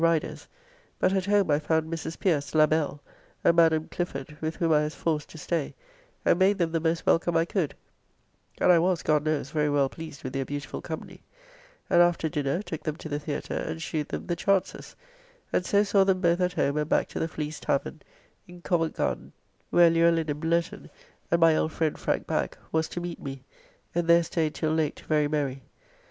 Rider's, 0.01 0.47
but 0.97 1.13
at 1.13 1.27
home 1.27 1.51
I 1.51 1.59
found 1.59 1.93
Mrs. 1.93 2.17
Pierce, 2.17 2.55
la 2.55 2.65
belle, 2.65 3.03
and 3.43 3.55
Madam 3.55 3.87
Clifford, 3.87 4.35
with 4.41 4.55
whom 4.55 4.71
I 4.73 4.85
was 4.85 4.95
forced 4.95 5.29
to 5.29 5.37
stay, 5.37 5.75
and 6.25 6.39
made 6.39 6.57
them 6.57 6.71
the 6.71 6.79
most 6.79 7.05
welcome 7.05 7.37
I 7.37 7.45
could; 7.45 7.75
and 8.59 8.71
I 8.71 8.79
was 8.79 9.03
(God 9.03 9.23
knows) 9.23 9.51
very 9.51 9.69
well 9.69 9.89
pleased 9.89 10.23
with 10.23 10.33
their 10.33 10.43
beautiful 10.43 10.81
company, 10.81 11.21
and 11.87 12.01
after 12.01 12.29
dinner 12.29 12.63
took 12.63 12.81
them 12.81 12.95
to 12.95 13.09
the 13.09 13.19
Theatre, 13.19 13.53
and 13.53 13.79
shewed 13.79 14.07
them 14.09 14.25
"The 14.25 14.35
Chances;" 14.35 14.95
and 15.53 15.63
so 15.67 15.83
saw 15.83 16.03
them 16.03 16.19
both 16.19 16.41
at 16.41 16.53
home 16.53 16.77
and 16.77 16.89
back 16.89 17.07
to 17.09 17.19
the 17.19 17.27
Fleece 17.27 17.59
tavern, 17.59 18.01
in 18.47 18.63
Covent 18.63 18.95
Garden, 18.95 19.33
where 19.69 19.91
Luellin 19.91 20.31
and 20.31 20.41
Blurton, 20.41 20.89
and 21.29 21.39
my 21.39 21.55
old 21.55 21.71
friend 21.73 21.95
Frank 21.95 22.25
Bagge, 22.25 22.57
was 22.71 22.89
to 22.89 23.01
meet 23.01 23.21
me, 23.21 23.43
and 23.93 24.07
there 24.07 24.23
staid 24.23 24.55
till 24.55 24.73
late 24.73 25.01
very 25.01 25.27
merry. 25.27 25.61